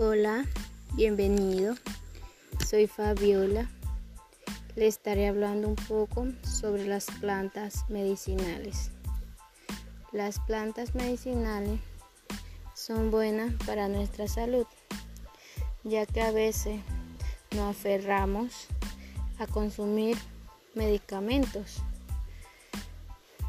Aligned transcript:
Hola, 0.00 0.44
bienvenido. 0.92 1.74
Soy 2.64 2.86
Fabiola. 2.86 3.68
Le 4.76 4.86
estaré 4.86 5.26
hablando 5.26 5.66
un 5.66 5.74
poco 5.74 6.28
sobre 6.44 6.86
las 6.86 7.06
plantas 7.20 7.84
medicinales. 7.88 8.92
Las 10.12 10.38
plantas 10.38 10.94
medicinales 10.94 11.80
son 12.76 13.10
buenas 13.10 13.52
para 13.66 13.88
nuestra 13.88 14.28
salud, 14.28 14.68
ya 15.82 16.06
que 16.06 16.20
a 16.20 16.30
veces 16.30 16.80
nos 17.50 17.76
aferramos 17.76 18.68
a 19.40 19.48
consumir 19.48 20.16
medicamentos, 20.76 21.78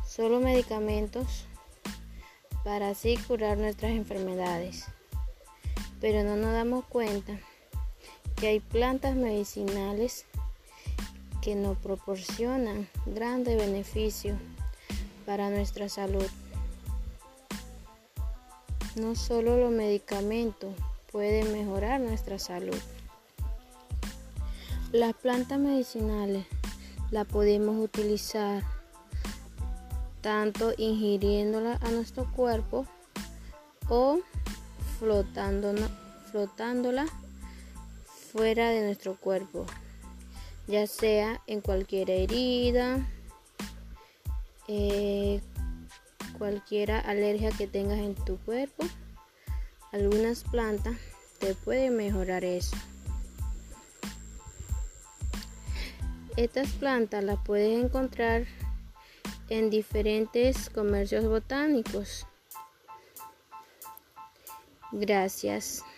solo 0.04 0.40
medicamentos 0.40 1.46
para 2.64 2.90
así 2.90 3.18
curar 3.18 3.60
nuestras 3.60 3.92
enfermedades 3.92 4.88
pero 6.02 6.24
no 6.24 6.36
nos 6.36 6.54
damos 6.54 6.86
cuenta 6.86 7.38
que 8.36 8.48
hay 8.48 8.60
plantas 8.60 9.16
medicinales 9.16 10.26
que 11.42 11.56
nos 11.56 11.78
proporcionan 11.78 12.88
grandes 13.06 13.58
beneficios 13.58 14.38
para 15.26 15.50
nuestra 15.50 15.90
salud. 15.90 16.26
No 18.96 19.16
solo 19.16 19.58
los 19.58 19.72
medicamentos 19.72 20.74
pueden 21.12 21.52
mejorar 21.54 22.00
nuestra 22.02 22.40
salud. 22.40 22.78
Las 24.92 25.14
plantas 25.14 25.60
medicinales 25.60 26.46
las 27.12 27.26
podemos 27.28 27.78
utilizar 27.78 28.64
tanto 30.22 30.74
ingiriéndolas 30.78 31.82
a 31.84 31.92
nuestro 31.92 32.30
cuerpo 32.32 32.86
o 33.88 34.20
flotándola 35.00 35.90
fuera 38.32 38.70
de 38.70 38.84
nuestro 38.84 39.16
cuerpo, 39.16 39.66
ya 40.68 40.86
sea 40.86 41.42
en 41.48 41.62
cualquier 41.62 42.12
herida, 42.12 43.08
eh, 44.68 45.42
cualquier 46.38 46.92
alergia 46.92 47.50
que 47.52 47.68
tengas 47.68 48.00
en 48.00 48.14
tu 48.14 48.38
cuerpo. 48.40 48.86
Algunas 49.92 50.44
plantas 50.44 50.96
te 51.40 51.56
pueden 51.56 51.98
mejorar 51.98 52.44
eso. 52.44 52.76
Estas 56.38 56.70
plantas 56.70 57.24
las 57.24 57.40
puedes 57.44 57.84
encontrar 57.84 58.46
en 59.50 59.70
diferentes 59.70 60.70
comercios 60.70 61.26
botánicos. 61.26 62.26
Gracias. 64.92 65.89